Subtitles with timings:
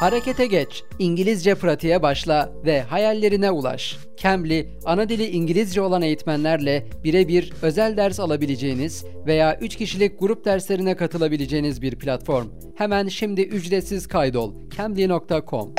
[0.00, 3.96] Harekete geç, İngilizce pratiğe başla ve hayallerine ulaş.
[4.16, 10.96] Cambly, ana dili İngilizce olan eğitmenlerle birebir özel ders alabileceğiniz veya 3 kişilik grup derslerine
[10.96, 12.46] katılabileceğiniz bir platform.
[12.76, 14.54] Hemen şimdi ücretsiz kaydol.
[14.76, 15.74] cambly.com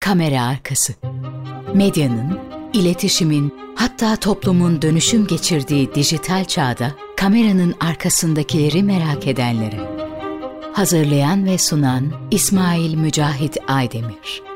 [0.00, 0.92] Kamera arkası.
[1.74, 2.38] Medyanın,
[2.72, 9.93] iletişimin, hatta toplumun dönüşüm geçirdiği dijital çağda kameranın arkasındakileri merak edenlere.
[10.74, 14.53] Hazırlayan ve sunan İsmail Mücahit Aydemir.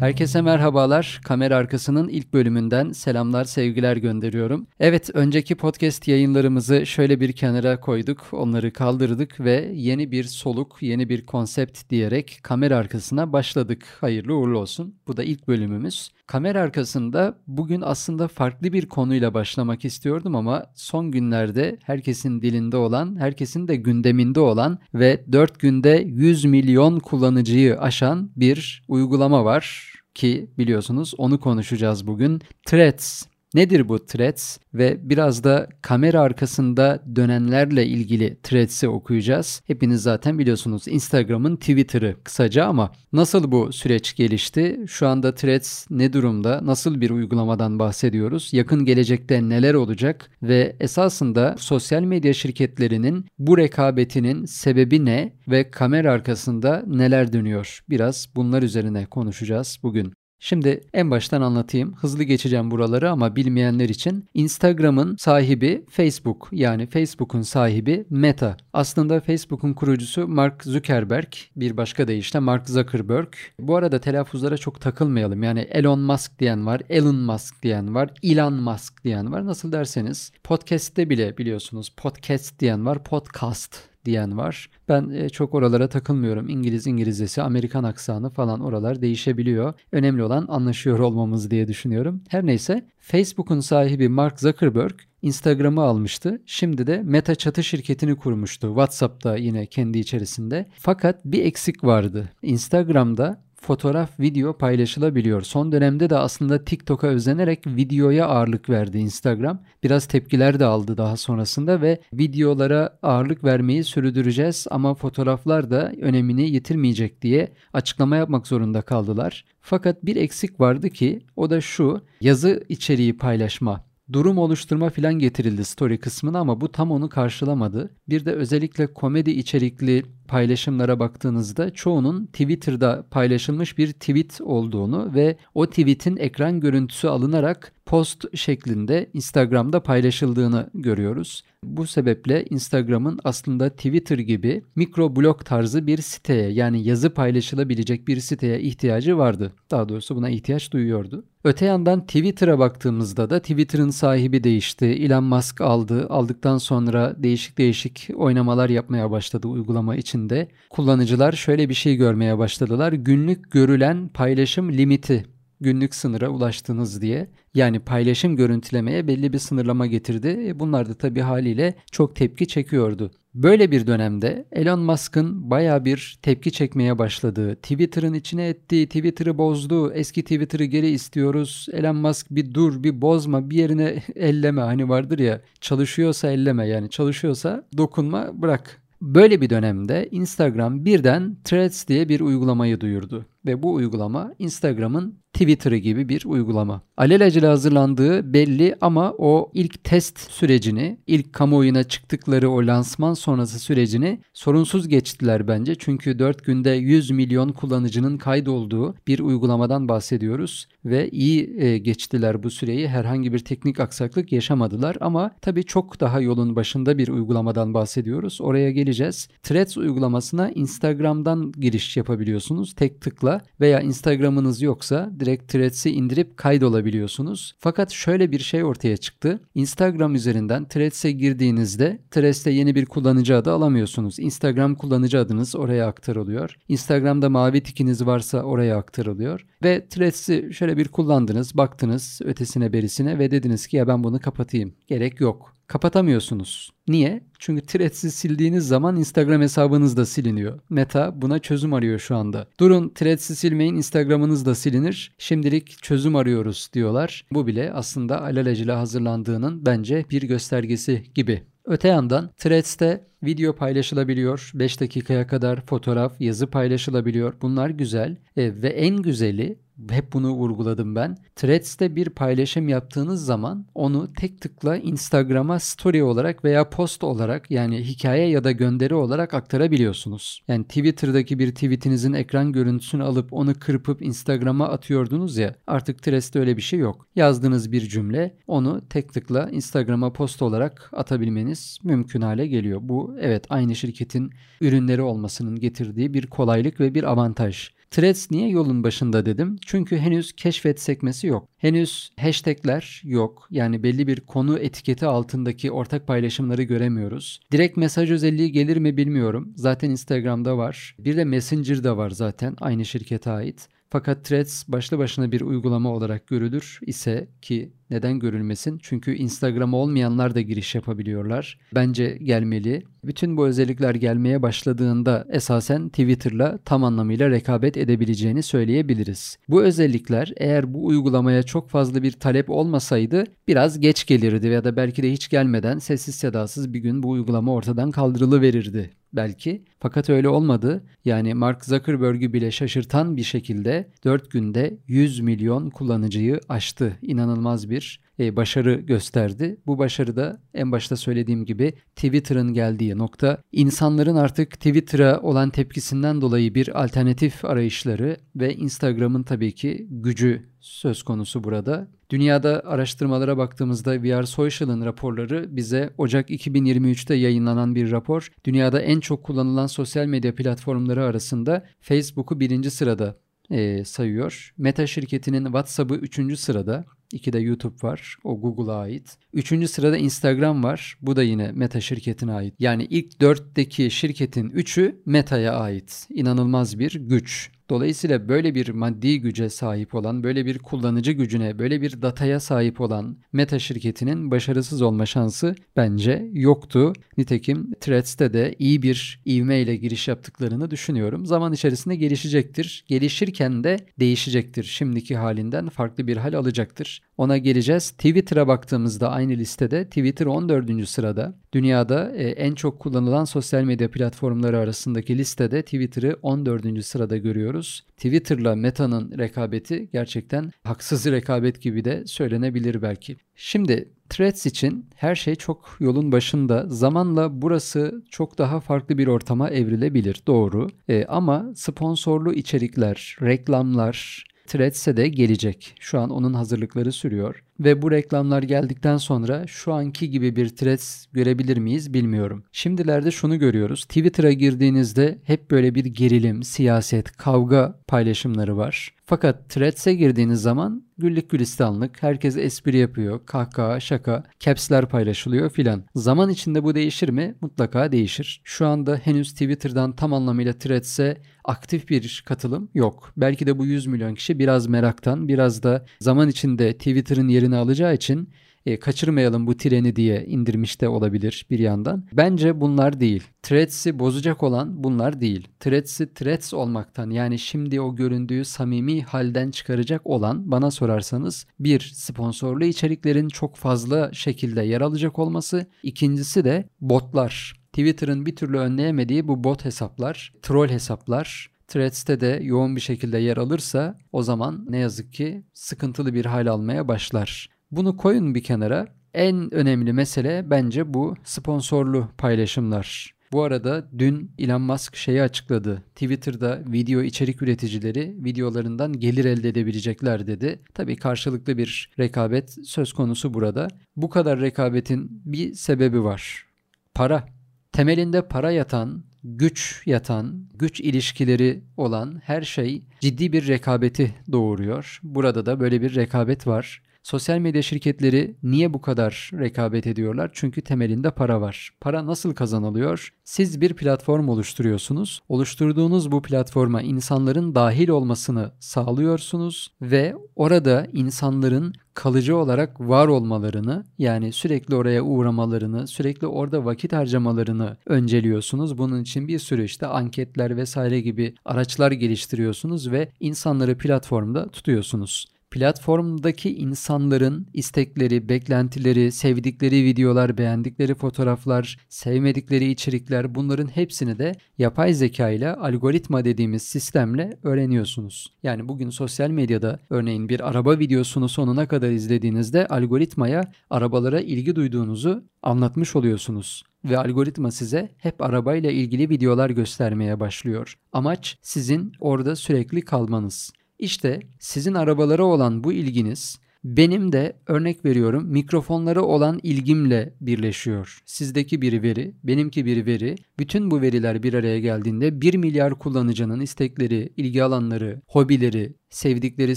[0.00, 1.20] Herkese merhabalar.
[1.24, 4.66] Kamera arkasının ilk bölümünden selamlar, sevgiler gönderiyorum.
[4.80, 11.08] Evet, önceki podcast yayınlarımızı şöyle bir kenara koyduk, onları kaldırdık ve yeni bir soluk, yeni
[11.08, 13.86] bir konsept diyerek kamera arkasına başladık.
[14.00, 14.94] Hayırlı uğurlu olsun.
[15.06, 16.10] Bu da ilk bölümümüz.
[16.26, 23.16] Kamera arkasında bugün aslında farklı bir konuyla başlamak istiyordum ama son günlerde herkesin dilinde olan,
[23.16, 29.85] herkesin de gündeminde olan ve 4 günde 100 milyon kullanıcıyı aşan bir uygulama var
[30.16, 32.42] ki biliyorsunuz onu konuşacağız bugün.
[32.66, 33.22] Threads
[33.56, 39.62] Nedir bu threads ve biraz da kamera arkasında dönenlerle ilgili threads'i okuyacağız.
[39.66, 44.80] Hepiniz zaten biliyorsunuz Instagram'ın Twitter'ı kısaca ama nasıl bu süreç gelişti?
[44.86, 46.60] Şu anda threads ne durumda?
[46.62, 48.48] Nasıl bir uygulamadan bahsediyoruz?
[48.52, 50.30] Yakın gelecekte neler olacak?
[50.42, 57.80] Ve esasında sosyal medya şirketlerinin bu rekabetinin sebebi ne ve kamera arkasında neler dönüyor?
[57.88, 60.12] Biraz bunlar üzerine konuşacağız bugün.
[60.38, 61.94] Şimdi en baştan anlatayım.
[61.94, 68.56] Hızlı geçeceğim buraları ama bilmeyenler için Instagram'ın sahibi Facebook yani Facebook'un sahibi Meta.
[68.72, 73.32] Aslında Facebook'un kurucusu Mark Zuckerberg, bir başka deyişle Mark Zuckerberg.
[73.60, 75.42] Bu arada telaffuzlara çok takılmayalım.
[75.42, 79.46] Yani Elon Musk diyen var, Elon Musk diyen var, Elon Musk diyen var.
[79.46, 84.70] Nasıl derseniz podcast'te bile biliyorsunuz podcast diyen var, podcast diyen var.
[84.88, 86.48] Ben e, çok oralara takılmıyorum.
[86.48, 89.74] İngiliz İngilizcesi, Amerikan aksanı falan oralar değişebiliyor.
[89.92, 92.22] Önemli olan anlaşıyor olmamız diye düşünüyorum.
[92.28, 96.42] Her neyse Facebook'un sahibi Mark Zuckerberg Instagram'ı almıştı.
[96.46, 98.66] Şimdi de Meta çatı şirketini kurmuştu.
[98.68, 100.66] WhatsApp'ta yine kendi içerisinde.
[100.78, 102.28] Fakat bir eksik vardı.
[102.42, 105.42] Instagram'da fotoğraf, video paylaşılabiliyor.
[105.42, 109.60] Son dönemde de aslında TikTok'a özenerek videoya ağırlık verdi Instagram.
[109.82, 116.50] Biraz tepkiler de aldı daha sonrasında ve videolara ağırlık vermeyi sürdüreceğiz ama fotoğraflar da önemini
[116.50, 119.44] yitirmeyecek diye açıklama yapmak zorunda kaldılar.
[119.60, 125.64] Fakat bir eksik vardı ki o da şu yazı içeriği paylaşma durum oluşturma filan getirildi
[125.64, 127.90] story kısmına ama bu tam onu karşılamadı.
[128.08, 135.66] Bir de özellikle komedi içerikli paylaşımlara baktığınızda çoğunun Twitter'da paylaşılmış bir tweet olduğunu ve o
[135.66, 141.42] tweetin ekran görüntüsü alınarak post şeklinde Instagram'da paylaşıldığını görüyoruz.
[141.64, 148.20] Bu sebeple Instagram'ın aslında Twitter gibi mikro blog tarzı bir siteye yani yazı paylaşılabilecek bir
[148.20, 149.52] siteye ihtiyacı vardı.
[149.70, 151.24] Daha doğrusu buna ihtiyaç duyuyordu.
[151.44, 154.86] Öte yandan Twitter'a baktığımızda da Twitter'ın sahibi değişti.
[154.86, 156.06] Elon Musk aldı.
[156.08, 160.48] Aldıktan sonra değişik değişik oynamalar yapmaya başladı uygulama içinde.
[160.70, 162.92] Kullanıcılar şöyle bir şey görmeye başladılar.
[162.92, 167.30] Günlük görülen paylaşım limiti günlük sınıra ulaştınız diye.
[167.54, 170.44] Yani paylaşım görüntülemeye belli bir sınırlama getirdi.
[170.46, 173.10] E, bunlar da tabii haliyle çok tepki çekiyordu.
[173.34, 179.92] Böyle bir dönemde Elon Musk'ın baya bir tepki çekmeye başladığı, Twitter'ın içine ettiği, Twitter'ı bozdu,
[179.92, 185.18] eski Twitter'ı geri istiyoruz, Elon Musk bir dur, bir bozma, bir yerine elleme hani vardır
[185.18, 188.82] ya çalışıyorsa elleme yani çalışıyorsa dokunma bırak.
[189.02, 195.76] Böyle bir dönemde Instagram birden Threads diye bir uygulamayı duyurdu ve bu uygulama Instagram'ın Twitter'ı
[195.76, 196.82] gibi bir uygulama.
[196.96, 204.20] Alelacele hazırlandığı belli ama o ilk test sürecini, ilk kamuoyuna çıktıkları o lansman sonrası sürecini
[204.32, 205.74] sorunsuz geçtiler bence.
[205.74, 212.50] Çünkü 4 günde 100 milyon kullanıcının kaydolduğu bir uygulamadan bahsediyoruz ve iyi e, geçtiler bu
[212.50, 212.88] süreyi.
[212.88, 218.40] Herhangi bir teknik aksaklık yaşamadılar ama tabii çok daha yolun başında bir uygulamadan bahsediyoruz.
[218.40, 219.28] Oraya geleceğiz.
[219.42, 227.54] Threads uygulamasına Instagram'dan giriş yapabiliyorsunuz tek tıkla veya Instagram'ınız yoksa direkt Threads'i indirip kaydolabiliyorsunuz.
[227.58, 229.40] Fakat şöyle bir şey ortaya çıktı.
[229.54, 234.18] Instagram üzerinden Threads'e girdiğinizde Threads'te yeni bir kullanıcı adı alamıyorsunuz.
[234.18, 236.56] Instagram kullanıcı adınız oraya aktarılıyor.
[236.68, 239.46] Instagram'da mavi tikiniz varsa oraya aktarılıyor.
[239.62, 244.74] Ve Threads'i şöyle bir kullandınız, baktınız ötesine berisine ve dediniz ki ya ben bunu kapatayım.
[244.86, 246.70] Gerek yok kapatamıyorsunuz.
[246.88, 247.22] Niye?
[247.38, 250.60] Çünkü Threads'i sildiğiniz zaman Instagram hesabınız da siliniyor.
[250.70, 252.46] Meta buna çözüm arıyor şu anda.
[252.60, 255.14] Durun Threads'i silmeyin Instagram'ınız da silinir.
[255.18, 257.26] Şimdilik çözüm arıyoruz diyorlar.
[257.32, 261.42] Bu bile aslında alelacele hazırlandığının bence bir göstergesi gibi.
[261.64, 264.50] Öte yandan Threads'te video paylaşılabiliyor.
[264.54, 267.34] 5 dakikaya kadar fotoğraf, yazı paylaşılabiliyor.
[267.42, 268.16] Bunlar güzel.
[268.36, 269.58] E, ve en güzeli
[269.90, 271.16] hep bunu vurguladım ben.
[271.36, 277.82] Threads'te bir paylaşım yaptığınız zaman onu tek tıkla Instagram'a story olarak veya post olarak yani
[277.82, 280.42] hikaye ya da gönderi olarak aktarabiliyorsunuz.
[280.48, 286.56] Yani Twitter'daki bir tweetinizin ekran görüntüsünü alıp onu kırpıp Instagram'a atıyordunuz ya artık Threads'te öyle
[286.56, 287.06] bir şey yok.
[287.16, 292.80] Yazdığınız bir cümle onu tek tıkla Instagram'a post olarak atabilmeniz mümkün hale geliyor.
[292.82, 297.75] Bu evet aynı şirketin ürünleri olmasının getirdiği bir kolaylık ve bir avantaj.
[297.90, 299.56] Threads niye yolun başında dedim?
[299.66, 301.48] Çünkü henüz keşfet sekmesi yok.
[301.56, 303.48] Henüz hashtagler yok.
[303.50, 307.40] Yani belli bir konu etiketi altındaki ortak paylaşımları göremiyoruz.
[307.52, 309.52] Direkt mesaj özelliği gelir mi bilmiyorum.
[309.56, 310.96] Zaten Instagram'da var.
[310.98, 313.68] Bir de Messenger'da var zaten aynı şirkete ait.
[313.90, 318.78] Fakat Threads başlı başına bir uygulama olarak görülür ise ki neden görülmesin?
[318.82, 321.58] Çünkü Instagram olmayanlar da giriş yapabiliyorlar.
[321.74, 322.82] Bence gelmeli.
[323.04, 329.36] Bütün bu özellikler gelmeye başladığında esasen Twitter'la tam anlamıyla rekabet edebileceğini söyleyebiliriz.
[329.48, 334.76] Bu özellikler eğer bu uygulamaya çok fazla bir talep olmasaydı biraz geç gelirdi ya da
[334.76, 339.64] belki de hiç gelmeden sessiz sedasız bir gün bu uygulama ortadan kaldırılıverirdi belki.
[339.80, 340.84] Fakat öyle olmadı.
[341.04, 346.98] Yani Mark Zuckerberg'ü bile şaşırtan bir şekilde 4 günde 100 milyon kullanıcıyı aştı.
[347.02, 349.56] İnanılmaz bir e, başarı gösterdi.
[349.66, 353.42] Bu başarı da en başta söylediğim gibi Twitter'ın geldiği nokta.
[353.52, 361.02] İnsanların artık Twitter'a olan tepkisinden dolayı bir alternatif arayışları ve Instagram'ın tabii ki gücü söz
[361.02, 361.88] konusu burada.
[362.10, 368.28] Dünyada araştırmalara baktığımızda VR Social'ın raporları bize Ocak 2023'te yayınlanan bir rapor.
[368.44, 373.16] Dünyada en çok kullanılan sosyal medya platformları arasında Facebook'u birinci sırada
[373.50, 374.54] e, sayıyor.
[374.58, 376.38] Meta şirketinin WhatsApp'ı 3.
[376.38, 376.84] sırada.
[377.12, 378.16] İki de YouTube var.
[378.24, 379.18] O Google'a ait.
[379.32, 380.98] Üçüncü sırada Instagram var.
[381.02, 382.54] Bu da yine Meta şirketine ait.
[382.58, 386.06] Yani ilk dörtteki şirketin üçü Meta'ya ait.
[386.10, 387.50] İnanılmaz bir güç.
[387.70, 392.80] Dolayısıyla böyle bir maddi güce sahip olan, böyle bir kullanıcı gücüne, böyle bir dataya sahip
[392.80, 396.92] olan Meta şirketinin başarısız olma şansı bence yoktu.
[397.18, 401.26] Nitekim Threads'te de iyi bir ivmeyle giriş yaptıklarını düşünüyorum.
[401.26, 402.84] Zaman içerisinde gelişecektir.
[402.88, 404.64] Gelişirken de değişecektir.
[404.64, 407.02] Şimdiki halinden farklı bir hal alacaktır.
[407.16, 407.90] Ona geleceğiz.
[407.90, 410.88] Twitter'a baktığımızda aynı listede Twitter 14.
[410.88, 411.34] sırada.
[411.52, 416.84] Dünyada e, en çok kullanılan sosyal medya platformları arasındaki listede Twitter'ı 14.
[416.84, 417.55] sırada görüyoruz.
[417.96, 423.16] Twitter'la Meta'nın rekabeti gerçekten haksız rekabet gibi de söylenebilir belki.
[423.34, 426.64] Şimdi Threads için her şey çok yolun başında.
[426.68, 430.22] Zamanla burası çok daha farklı bir ortama evrilebilir.
[430.26, 430.68] Doğru.
[430.88, 435.74] E, ama sponsorlu içerikler, reklamlar, Threads'e de gelecek.
[435.80, 437.42] Şu an onun hazırlıkları sürüyor.
[437.60, 442.44] Ve bu reklamlar geldikten sonra şu anki gibi bir Threads görebilir miyiz bilmiyorum.
[442.52, 443.84] Şimdilerde şunu görüyoruz.
[443.84, 448.94] Twitter'a girdiğinizde hep böyle bir gerilim, siyaset, kavga paylaşımları var.
[449.04, 455.84] Fakat Threads'e girdiğiniz zaman güllük gülistanlık, herkes espri yapıyor, kahkaha, şaka, caps'ler paylaşılıyor filan.
[455.94, 457.34] Zaman içinde bu değişir mi?
[457.40, 458.40] Mutlaka değişir.
[458.44, 461.16] Şu anda henüz Twitter'dan tam anlamıyla Threads'e
[461.46, 463.12] aktif bir katılım yok.
[463.16, 467.94] Belki de bu 100 milyon kişi biraz meraktan, biraz da zaman içinde Twitter'ın yerini alacağı
[467.94, 468.28] için
[468.66, 472.04] e, kaçırmayalım bu treni diye indirmiş de olabilir bir yandan.
[472.12, 473.24] Bence bunlar değil.
[473.42, 475.48] Threads'i bozacak olan bunlar değil.
[475.60, 482.64] Threads'i Threads olmaktan yani şimdi o göründüğü samimi halden çıkaracak olan bana sorarsanız bir sponsorlu
[482.64, 485.66] içeriklerin çok fazla şekilde yer alacak olması.
[485.82, 487.65] İkincisi de botlar.
[487.76, 493.36] Twitter'ın bir türlü önleyemediği bu bot hesaplar, troll hesaplar, Threads'te de yoğun bir şekilde yer
[493.36, 497.48] alırsa o zaman ne yazık ki sıkıntılı bir hal almaya başlar.
[497.70, 498.86] Bunu koyun bir kenara.
[499.14, 503.14] En önemli mesele bence bu sponsorlu paylaşımlar.
[503.32, 505.82] Bu arada dün Elon Musk şeyi açıkladı.
[505.94, 510.62] Twitter'da video içerik üreticileri videolarından gelir elde edebilecekler dedi.
[510.74, 513.68] Tabii karşılıklı bir rekabet söz konusu burada.
[513.96, 516.46] Bu kadar rekabetin bir sebebi var.
[516.94, 517.35] Para.
[517.76, 525.00] Temelinde para yatan, güç yatan, güç ilişkileri olan her şey ciddi bir rekabeti doğuruyor.
[525.02, 526.82] Burada da böyle bir rekabet var.
[527.06, 530.30] Sosyal medya şirketleri niye bu kadar rekabet ediyorlar?
[530.32, 531.70] Çünkü temelinde para var.
[531.80, 533.12] Para nasıl kazanılıyor?
[533.24, 535.22] Siz bir platform oluşturuyorsunuz.
[535.28, 544.32] Oluşturduğunuz bu platforma insanların dahil olmasını sağlıyorsunuz ve orada insanların kalıcı olarak var olmalarını yani
[544.32, 548.78] sürekli oraya uğramalarını, sürekli orada vakit harcamalarını önceliyorsunuz.
[548.78, 555.35] Bunun için bir sürü işte anketler vesaire gibi araçlar geliştiriyorsunuz ve insanları platformda tutuyorsunuz.
[555.50, 565.30] Platformdaki insanların istekleri, beklentileri, sevdikleri videolar, beğendikleri fotoğraflar, sevmedikleri içerikler bunların hepsini de yapay zeka
[565.30, 568.32] ile algoritma dediğimiz sistemle öğreniyorsunuz.
[568.42, 575.24] Yani bugün sosyal medyada örneğin bir araba videosunu sonuna kadar izlediğinizde algoritmaya arabalara ilgi duyduğunuzu
[575.42, 580.78] anlatmış oluyorsunuz ve algoritma size hep arabayla ilgili videolar göstermeye başlıyor.
[580.92, 583.52] Amaç sizin orada sürekli kalmanız.
[583.78, 591.02] İşte sizin arabalara olan bu ilginiz benim de örnek veriyorum mikrofonlara olan ilgimle birleşiyor.
[591.06, 593.14] Sizdeki bir veri, benimki bir veri.
[593.38, 599.56] Bütün bu veriler bir araya geldiğinde 1 milyar kullanıcının istekleri, ilgi alanları, hobileri, sevdikleri,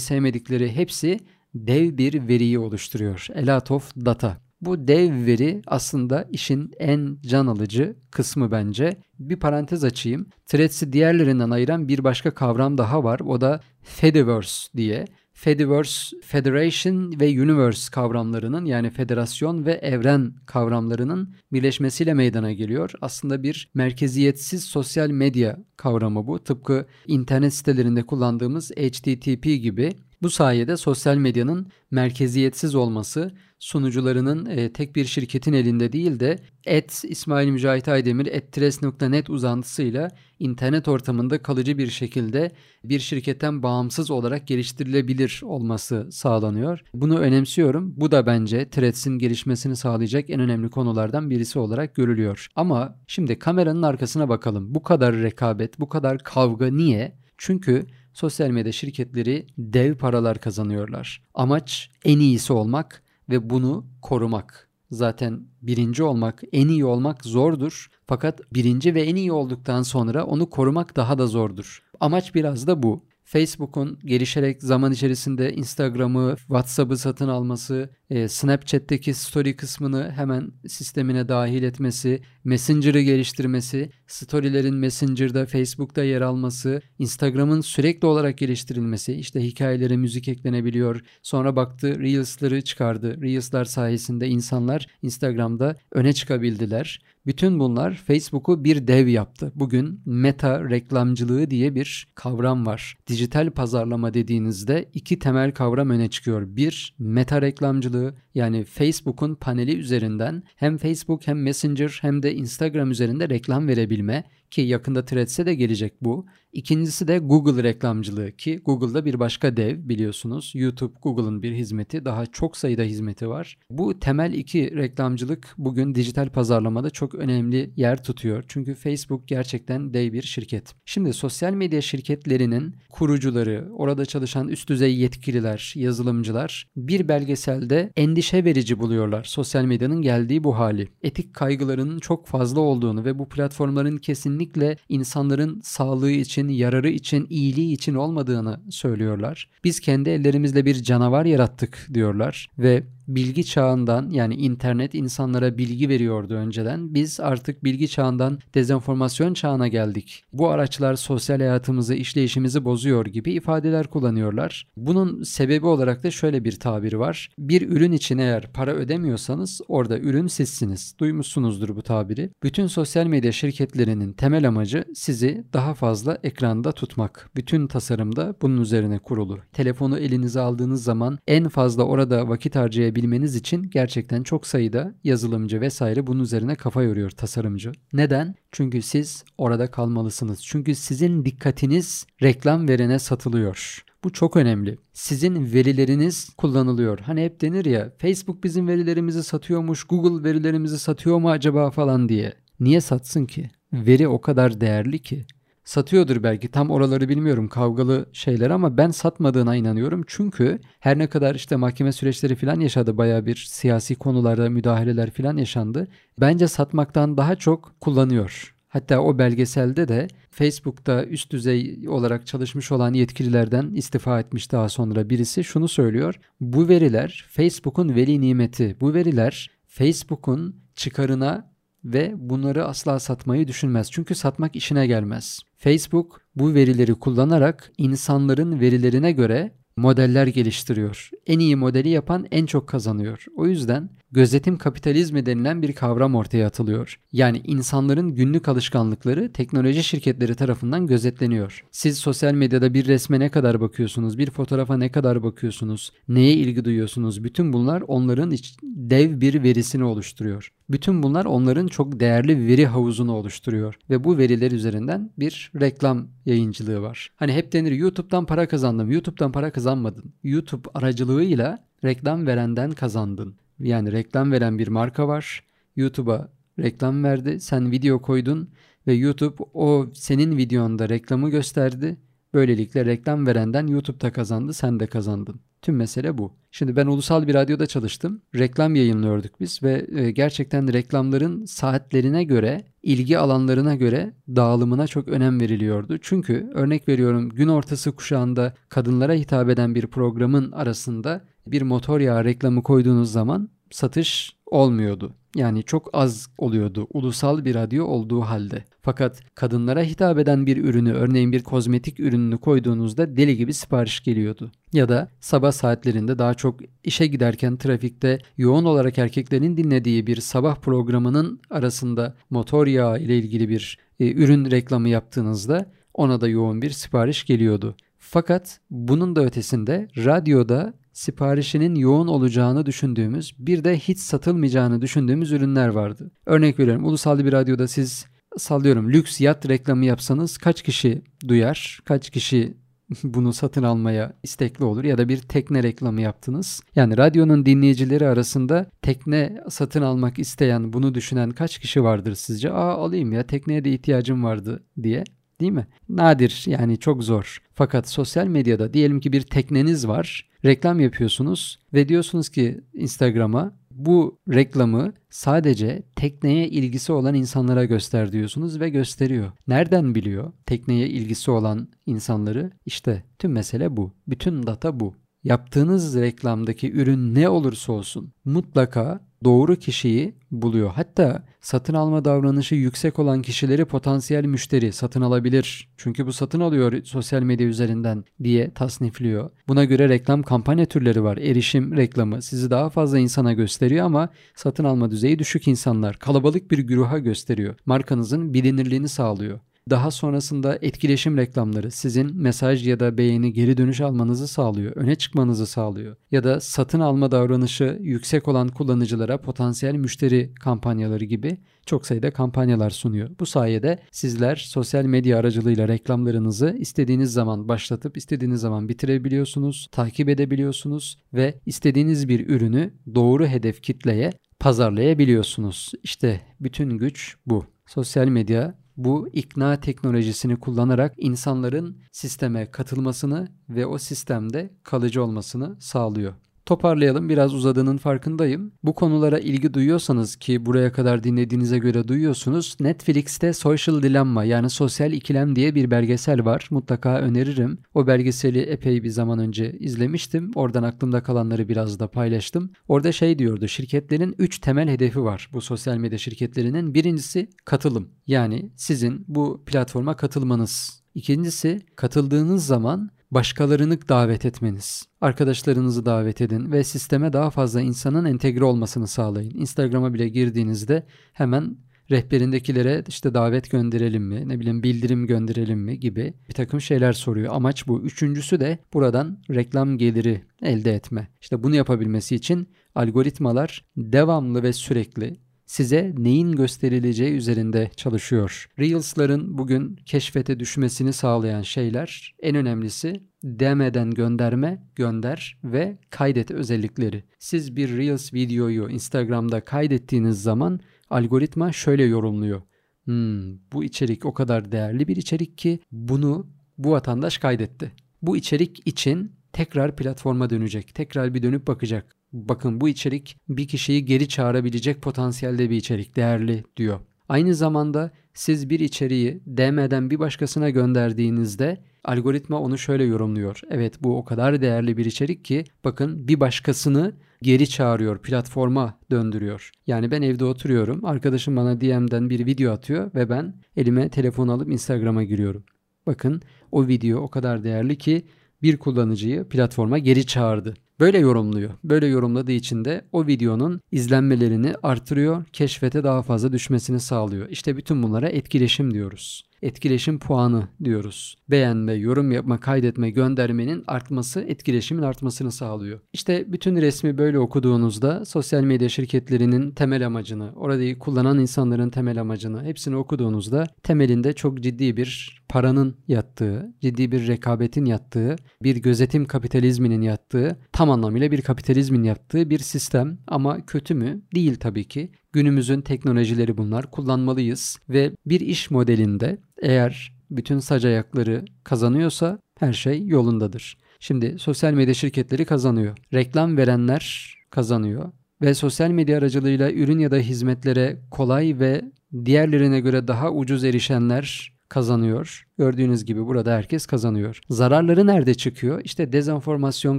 [0.00, 1.20] sevmedikleri hepsi
[1.54, 3.26] dev bir veriyi oluşturuyor.
[3.70, 4.49] Of data.
[4.60, 8.96] Bu dev veri aslında işin en can alıcı kısmı bence.
[9.18, 10.26] Bir parantez açayım.
[10.46, 13.20] Threads'i diğerlerinden ayıran bir başka kavram daha var.
[13.20, 15.04] O da Fediverse diye.
[15.32, 22.92] Fediverse, Federation ve Universe kavramlarının yani federasyon ve evren kavramlarının birleşmesiyle meydana geliyor.
[23.00, 26.38] Aslında bir merkeziyetsiz sosyal medya kavramı bu.
[26.38, 34.96] Tıpkı internet sitelerinde kullandığımız HTTP gibi bu sayede sosyal medyanın merkeziyetsiz olması, sunucularının e, tek
[34.96, 41.90] bir şirketin elinde değil de et İsmail Mücahit Aydemir ettres.net uzantısıyla internet ortamında kalıcı bir
[41.90, 42.52] şekilde
[42.84, 46.80] bir şirketten bağımsız olarak geliştirilebilir olması sağlanıyor.
[46.94, 47.94] Bunu önemsiyorum.
[47.96, 52.46] Bu da bence Threads'in gelişmesini sağlayacak en önemli konulardan birisi olarak görülüyor.
[52.56, 54.74] Ama şimdi kameranın arkasına bakalım.
[54.74, 57.20] Bu kadar rekabet, bu kadar kavga niye?
[57.38, 61.22] Çünkü sosyal medya şirketleri dev paralar kazanıyorlar.
[61.34, 64.70] Amaç en iyisi olmak ve bunu korumak.
[64.90, 67.90] Zaten birinci olmak, en iyi olmak zordur.
[68.06, 71.82] Fakat birinci ve en iyi olduktan sonra onu korumak daha da zordur.
[72.00, 73.04] Amaç biraz da bu.
[73.24, 81.62] Facebook'un gelişerek zaman içerisinde Instagram'ı, WhatsApp'ı satın alması, e, Snapchat'teki story kısmını hemen sistemine dahil
[81.62, 90.28] etmesi, Messenger'ı geliştirmesi, storylerin Messenger'da, Facebook'ta yer alması, Instagram'ın sürekli olarak geliştirilmesi, işte hikayelere müzik
[90.28, 91.00] eklenebiliyor.
[91.22, 93.22] Sonra baktı Reels'ları çıkardı.
[93.22, 97.00] Reels'lar sayesinde insanlar Instagram'da öne çıkabildiler.
[97.26, 99.52] Bütün bunlar Facebook'u bir dev yaptı.
[99.54, 102.96] Bugün meta reklamcılığı diye bir kavram var.
[103.06, 106.56] Dijital pazarlama dediğinizde iki temel kavram öne çıkıyor.
[106.56, 107.99] Bir, meta reklamcılığı
[108.34, 114.60] yani Facebook'un paneli üzerinden hem Facebook hem Messenger hem de Instagram üzerinde reklam verebilme ki
[114.60, 116.26] yakında Threads'e de gelecek bu.
[116.52, 120.52] İkincisi de Google reklamcılığı ki Google'da bir başka dev biliyorsunuz.
[120.54, 123.58] YouTube Google'ın bir hizmeti daha çok sayıda hizmeti var.
[123.70, 128.44] Bu temel iki reklamcılık bugün dijital pazarlamada çok önemli yer tutuyor.
[128.48, 130.74] Çünkü Facebook gerçekten dev bir şirket.
[130.84, 138.78] Şimdi sosyal medya şirketlerinin kurucuları, orada çalışan üst düzey yetkililer, yazılımcılar bir belgeselde endişe verici
[138.78, 140.88] buluyorlar sosyal medyanın geldiği bu hali.
[141.02, 147.26] Etik kaygılarının çok fazla olduğunu ve bu platformların kesinlikle insanların sağlığı için için, yararı için,
[147.30, 149.50] iyiliği için olmadığını söylüyorlar.
[149.64, 152.82] Biz kendi ellerimizle bir canavar yarattık diyorlar ve
[153.14, 156.94] bilgi çağından yani internet insanlara bilgi veriyordu önceden.
[156.94, 160.24] Biz artık bilgi çağından dezenformasyon çağına geldik.
[160.32, 164.66] Bu araçlar sosyal hayatımızı, işleyişimizi bozuyor gibi ifadeler kullanıyorlar.
[164.76, 167.28] Bunun sebebi olarak da şöyle bir tabiri var.
[167.38, 170.94] Bir ürün için eğer para ödemiyorsanız orada ürün sizsiniz.
[171.00, 172.30] Duymuşsunuzdur bu tabiri.
[172.42, 177.30] Bütün sosyal medya şirketlerinin temel amacı sizi daha fazla ekranda tutmak.
[177.36, 179.38] Bütün tasarımda bunun üzerine kurulu.
[179.52, 185.60] Telefonu elinize aldığınız zaman en fazla orada vakit harcayabileceğiniz yapabilmeniz için gerçekten çok sayıda yazılımcı
[185.60, 187.72] vesaire bunun üzerine kafa yoruyor tasarımcı.
[187.92, 188.34] Neden?
[188.52, 190.42] Çünkü siz orada kalmalısınız.
[190.44, 193.84] Çünkü sizin dikkatiniz reklam verene satılıyor.
[194.04, 194.78] Bu çok önemli.
[194.92, 196.98] Sizin verileriniz kullanılıyor.
[196.98, 202.34] Hani hep denir ya Facebook bizim verilerimizi satıyormuş, Google verilerimizi satıyor mu acaba falan diye.
[202.60, 203.50] Niye satsın ki?
[203.72, 205.24] Veri o kadar değerli ki
[205.70, 210.04] satıyordur belki tam oraları bilmiyorum kavgalı şeyler ama ben satmadığına inanıyorum.
[210.06, 215.36] Çünkü her ne kadar işte mahkeme süreçleri falan yaşadı baya bir siyasi konularda müdahaleler falan
[215.36, 215.88] yaşandı.
[216.20, 218.54] Bence satmaktan daha çok kullanıyor.
[218.68, 225.10] Hatta o belgeselde de Facebook'ta üst düzey olarak çalışmış olan yetkililerden istifa etmiş daha sonra
[225.10, 226.14] birisi şunu söylüyor.
[226.40, 228.76] Bu veriler Facebook'un veli nimeti.
[228.80, 231.49] Bu veriler Facebook'un çıkarına
[231.84, 233.90] ve bunları asla satmayı düşünmez.
[233.90, 235.40] Çünkü satmak işine gelmez.
[235.56, 241.10] Facebook bu verileri kullanarak insanların verilerine göre modeller geliştiriyor.
[241.26, 243.24] En iyi modeli yapan en çok kazanıyor.
[243.36, 247.00] O yüzden gözetim kapitalizmi denilen bir kavram ortaya atılıyor.
[247.12, 251.64] Yani insanların günlük alışkanlıkları teknoloji şirketleri tarafından gözetleniyor.
[251.70, 256.64] Siz sosyal medyada bir resme ne kadar bakıyorsunuz, bir fotoğrafa ne kadar bakıyorsunuz, neye ilgi
[256.64, 260.52] duyuyorsunuz, bütün bunlar onların dev bir verisini oluşturuyor.
[260.70, 266.82] Bütün bunlar onların çok değerli veri havuzunu oluşturuyor ve bu veriler üzerinden bir reklam yayıncılığı
[266.82, 267.10] var.
[267.16, 270.12] Hani hep denir YouTube'dan para kazandım, YouTube'dan para kazanmadın.
[270.24, 273.39] YouTube aracılığıyla reklam verenden kazandın.
[273.60, 275.44] Yani reklam veren bir marka var.
[275.76, 277.40] YouTube'a reklam verdi.
[277.40, 278.50] Sen video koydun
[278.86, 281.96] ve YouTube o senin videonda reklamı gösterdi.
[282.34, 285.40] Böylelikle reklam verenden YouTube'da kazandı, sen de kazandın.
[285.62, 286.32] Tüm mesele bu.
[286.50, 288.22] Şimdi ben ulusal bir radyoda çalıştım.
[288.34, 295.40] Reklam yayınlıyorduk biz ve e, gerçekten reklamların saatlerine göre, ilgi alanlarına göre dağılımına çok önem
[295.40, 295.98] veriliyordu.
[296.02, 302.24] Çünkü örnek veriyorum gün ortası kuşağında kadınlara hitap eden bir programın arasında bir motor yağı
[302.24, 305.12] reklamı koyduğunuz zaman satış olmuyordu.
[305.36, 308.64] Yani çok az oluyordu ulusal bir radyo olduğu halde.
[308.82, 314.50] Fakat kadınlara hitap eden bir ürünü örneğin bir kozmetik ürününü koyduğunuzda deli gibi sipariş geliyordu.
[314.72, 320.56] Ya da sabah saatlerinde daha çok işe giderken trafikte yoğun olarak erkeklerin dinlediği bir sabah
[320.56, 326.70] programının arasında motor yağı ile ilgili bir e, ürün reklamı yaptığınızda ona da yoğun bir
[326.70, 327.76] sipariş geliyordu.
[327.98, 335.68] Fakat bunun da ötesinde radyoda siparişinin yoğun olacağını düşündüğümüz bir de hiç satılmayacağını düşündüğümüz ürünler
[335.68, 336.10] vardı.
[336.26, 341.80] Örnek veriyorum ulusal bir radyoda siz sallıyorum lüks yat reklamı yapsanız kaç kişi duyar?
[341.84, 342.54] Kaç kişi
[343.04, 346.62] bunu satın almaya istekli olur ya da bir tekne reklamı yaptınız.
[346.76, 352.52] Yani radyonun dinleyicileri arasında tekne satın almak isteyen, bunu düşünen kaç kişi vardır sizce?
[352.52, 355.04] Aa alayım ya tekneye de ihtiyacım vardı diye.
[355.40, 355.66] Değil mi?
[355.88, 357.38] Nadir yani çok zor.
[357.54, 360.30] Fakat sosyal medyada diyelim ki bir tekneniz var.
[360.44, 368.60] Reklam yapıyorsunuz ve diyorsunuz ki Instagram'a bu reklamı sadece tekneye ilgisi olan insanlara göster diyorsunuz
[368.60, 369.32] ve gösteriyor.
[369.46, 372.50] Nereden biliyor tekneye ilgisi olan insanları?
[372.66, 373.92] İşte tüm mesele bu.
[374.08, 374.94] Bütün data bu.
[375.24, 380.70] Yaptığınız reklamdaki ürün ne olursa olsun mutlaka doğru kişiyi buluyor.
[380.70, 385.68] Hatta satın alma davranışı yüksek olan kişileri potansiyel müşteri satın alabilir.
[385.76, 389.30] Çünkü bu satın alıyor sosyal medya üzerinden diye tasnifliyor.
[389.48, 391.16] Buna göre reklam kampanya türleri var.
[391.16, 395.96] Erişim reklamı sizi daha fazla insana gösteriyor ama satın alma düzeyi düşük insanlar.
[395.96, 397.54] Kalabalık bir güruha gösteriyor.
[397.66, 399.40] Markanızın bilinirliğini sağlıyor.
[399.70, 405.46] Daha sonrasında etkileşim reklamları sizin mesaj ya da beğeni geri dönüş almanızı sağlıyor, öne çıkmanızı
[405.46, 405.96] sağlıyor.
[406.10, 412.70] Ya da satın alma davranışı yüksek olan kullanıcılara potansiyel müşteri kampanyaları gibi çok sayıda kampanyalar
[412.70, 413.10] sunuyor.
[413.20, 420.98] Bu sayede sizler sosyal medya aracılığıyla reklamlarınızı istediğiniz zaman başlatıp istediğiniz zaman bitirebiliyorsunuz, takip edebiliyorsunuz
[421.14, 425.72] ve istediğiniz bir ürünü doğru hedef kitleye pazarlayabiliyorsunuz.
[425.82, 427.44] İşte bütün güç bu.
[427.66, 436.14] Sosyal medya bu ikna teknolojisini kullanarak insanların sisteme katılmasını ve o sistemde kalıcı olmasını sağlıyor.
[436.50, 438.52] Toparlayalım biraz uzadığının farkındayım.
[438.62, 442.56] Bu konulara ilgi duyuyorsanız ki buraya kadar dinlediğinize göre duyuyorsunuz.
[442.60, 446.48] Netflix'te Social Dilemma yani sosyal ikilem diye bir belgesel var.
[446.50, 447.58] Mutlaka öneririm.
[447.74, 450.30] O belgeseli epey bir zaman önce izlemiştim.
[450.34, 452.50] Oradan aklımda kalanları biraz da paylaştım.
[452.68, 456.74] Orada şey diyordu şirketlerin 3 temel hedefi var bu sosyal medya şirketlerinin.
[456.74, 457.88] Birincisi katılım.
[458.06, 460.80] Yani sizin bu platforma katılmanız.
[460.94, 464.88] İkincisi katıldığınız zaman başkalarını davet etmeniz.
[465.00, 469.34] Arkadaşlarınızı davet edin ve sisteme daha fazla insanın entegre olmasını sağlayın.
[469.34, 471.56] Instagram'a bile girdiğinizde hemen
[471.90, 477.34] rehberindekilere işte davet gönderelim mi, ne bileyim bildirim gönderelim mi gibi bir takım şeyler soruyor.
[477.34, 477.82] Amaç bu.
[477.82, 481.08] Üçüncüsü de buradan reklam geliri elde etme.
[481.20, 485.20] İşte bunu yapabilmesi için algoritmalar devamlı ve sürekli
[485.50, 488.48] size neyin gösterileceği üzerinde çalışıyor.
[488.58, 497.04] Reels'ların bugün keşfete düşmesini sağlayan şeyler en önemlisi DM'den gönderme, gönder ve kaydet özellikleri.
[497.18, 500.60] Siz bir Reels videoyu Instagram'da kaydettiğiniz zaman
[500.90, 502.42] algoritma şöyle yorumluyor.
[502.84, 506.26] Hmm, bu içerik o kadar değerli bir içerik ki bunu
[506.58, 507.72] bu vatandaş kaydetti.
[508.02, 510.74] Bu içerik için tekrar platforma dönecek.
[510.74, 516.44] Tekrar bir dönüp bakacak bakın bu içerik bir kişiyi geri çağırabilecek potansiyelde bir içerik, değerli
[516.56, 516.80] diyor.
[517.08, 523.40] Aynı zamanda siz bir içeriği DM'den bir başkasına gönderdiğinizde algoritma onu şöyle yorumluyor.
[523.50, 529.50] Evet bu o kadar değerli bir içerik ki bakın bir başkasını geri çağırıyor, platforma döndürüyor.
[529.66, 534.50] Yani ben evde oturuyorum, arkadaşım bana DM'den bir video atıyor ve ben elime telefon alıp
[534.50, 535.44] Instagram'a giriyorum.
[535.86, 538.02] Bakın o video o kadar değerli ki
[538.42, 540.54] bir kullanıcıyı platforma geri çağırdı.
[540.80, 541.50] Böyle yorumluyor.
[541.64, 547.28] Böyle yorumladığı için de o videonun izlenmelerini artırıyor, keşfete daha fazla düşmesini sağlıyor.
[547.28, 551.16] İşte bütün bunlara etkileşim diyoruz etkileşim puanı diyoruz.
[551.30, 555.80] Beğenme, yorum yapma, kaydetme, göndermenin artması etkileşimin artmasını sağlıyor.
[555.92, 562.44] İşte bütün resmi böyle okuduğunuzda sosyal medya şirketlerinin temel amacını, orayı kullanan insanların temel amacını
[562.44, 569.82] hepsini okuduğunuzda temelinde çok ciddi bir paranın yattığı, ciddi bir rekabetin yattığı, bir gözetim kapitalizminin
[569.82, 574.02] yattığı, tam anlamıyla bir kapitalizmin yaptığı bir sistem ama kötü mü?
[574.14, 574.90] Değil tabii ki.
[575.12, 576.70] Günümüzün teknolojileri bunlar.
[576.70, 583.58] Kullanmalıyız ve bir iş modelinde eğer bütün sac ayakları kazanıyorsa her şey yolundadır.
[583.80, 585.78] Şimdi sosyal medya şirketleri kazanıyor.
[585.94, 591.62] Reklam verenler kazanıyor ve sosyal medya aracılığıyla ürün ya da hizmetlere kolay ve
[592.04, 595.26] diğerlerine göre daha ucuz erişenler kazanıyor.
[595.40, 597.20] Gördüğünüz gibi burada herkes kazanıyor.
[597.28, 598.60] Zararları nerede çıkıyor?
[598.64, 599.78] İşte dezenformasyon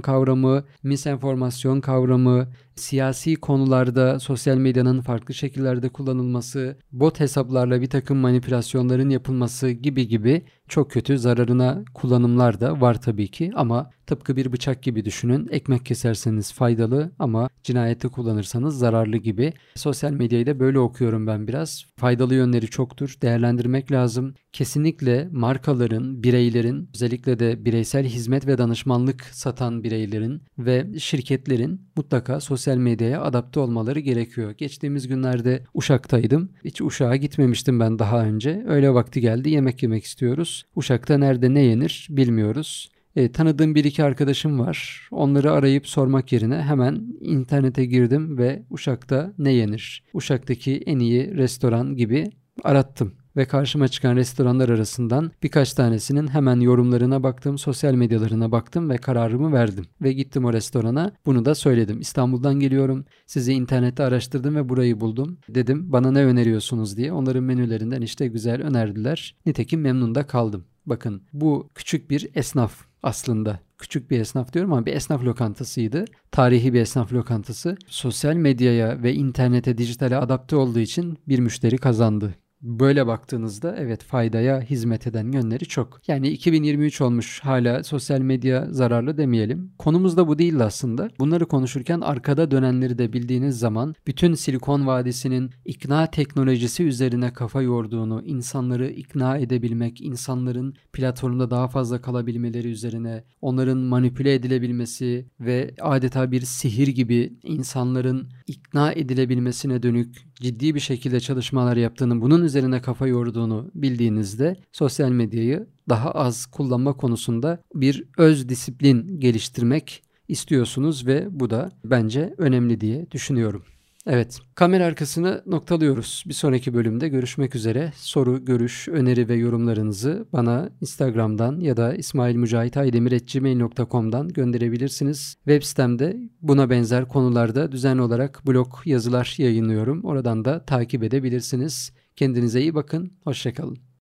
[0.00, 9.10] kavramı, misenformasyon kavramı, siyasi konularda sosyal medyanın farklı şekillerde kullanılması, bot hesaplarla bir takım manipülasyonların
[9.10, 14.82] yapılması gibi gibi çok kötü zararına kullanımlar da var tabii ki ama tıpkı bir bıçak
[14.82, 15.48] gibi düşünün.
[15.50, 19.52] Ekmek keserseniz faydalı ama cinayette kullanırsanız zararlı gibi.
[19.74, 21.84] Sosyal medyayı da böyle okuyorum ben biraz.
[21.96, 23.16] Faydalı yönleri çoktur.
[23.22, 24.34] Değerlendirmek lazım.
[24.52, 32.76] Kesinlikle markaların, bireylerin, özellikle de bireysel hizmet ve danışmanlık satan bireylerin ve şirketlerin mutlaka sosyal
[32.76, 34.50] medyaya adapte olmaları gerekiyor.
[34.50, 36.52] Geçtiğimiz günlerde Uşak'taydım.
[36.64, 38.64] Hiç Uşak'a gitmemiştim ben daha önce.
[38.68, 40.64] Öyle vakti geldi yemek yemek istiyoruz.
[40.76, 42.90] Uşak'ta nerede ne yenir bilmiyoruz.
[43.16, 45.08] E, tanıdığım bir iki arkadaşım var.
[45.10, 50.04] Onları arayıp sormak yerine hemen internete girdim ve Uşak'ta ne yenir?
[50.14, 52.30] Uşak'taki en iyi restoran gibi
[52.64, 58.96] arattım ve karşıma çıkan restoranlar arasından birkaç tanesinin hemen yorumlarına baktım, sosyal medyalarına baktım ve
[58.96, 59.84] kararımı verdim.
[60.02, 61.12] Ve gittim o restorana.
[61.26, 62.00] Bunu da söyledim.
[62.00, 63.04] İstanbul'dan geliyorum.
[63.26, 65.38] Sizi internette araştırdım ve burayı buldum.
[65.48, 67.12] Dedim bana ne öneriyorsunuz diye.
[67.12, 69.36] Onların menülerinden işte güzel önerdiler.
[69.46, 70.64] Nitekim memnun da kaldım.
[70.86, 73.60] Bakın bu küçük bir esnaf aslında.
[73.78, 76.04] Küçük bir esnaf diyorum ama bir esnaf lokantasıydı.
[76.30, 77.76] Tarihi bir esnaf lokantası.
[77.86, 82.34] Sosyal medyaya ve internete, dijitale adapte olduğu için bir müşteri kazandı.
[82.62, 86.08] Böyle baktığınızda evet faydaya hizmet eden yönleri çok.
[86.08, 89.72] Yani 2023 olmuş hala sosyal medya zararlı demeyelim.
[89.78, 91.10] Konumuz da bu değildi aslında.
[91.18, 98.22] Bunları konuşurken arkada dönenleri de bildiğiniz zaman bütün Silikon Vadisi'nin ikna teknolojisi üzerine kafa yorduğunu,
[98.24, 106.40] insanları ikna edebilmek, insanların platformda daha fazla kalabilmeleri üzerine, onların manipüle edilebilmesi ve adeta bir
[106.40, 113.70] sihir gibi insanların ikna edilebilmesine dönük ciddi bir şekilde çalışmalar yaptığını, bunun üzerine kafa yorduğunu
[113.74, 121.70] bildiğinizde sosyal medyayı daha az kullanma konusunda bir öz disiplin geliştirmek istiyorsunuz ve bu da
[121.84, 123.64] bence önemli diye düşünüyorum.
[124.06, 126.24] Evet, kamera arkasını noktalıyoruz.
[126.26, 127.92] Bir sonraki bölümde görüşmek üzere.
[127.96, 135.34] Soru, görüş, öneri ve yorumlarınızı bana Instagram'dan ya da ismailmücahitaydemir.gmail.com'dan gönderebilirsiniz.
[135.34, 140.04] Web sitemde buna benzer konularda düzenli olarak blog yazılar yayınlıyorum.
[140.04, 141.92] Oradan da takip edebilirsiniz.
[142.16, 143.91] Kendinize iyi bakın, hoşçakalın.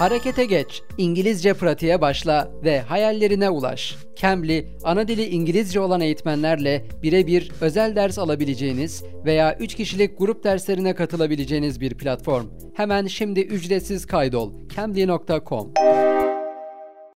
[0.00, 3.96] Harekete geç, İngilizce pratiğe başla ve hayallerine ulaş.
[4.16, 10.94] Cambly, ana dili İngilizce olan eğitmenlerle birebir özel ders alabileceğiniz veya 3 kişilik grup derslerine
[10.94, 12.46] katılabileceğiniz bir platform.
[12.74, 14.52] Hemen şimdi ücretsiz kaydol.
[14.76, 15.72] cambly.com